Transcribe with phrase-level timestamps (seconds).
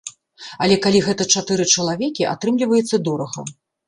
[0.65, 3.45] Але калі гэта чатыры чалавекі, атрымліваецца дорага.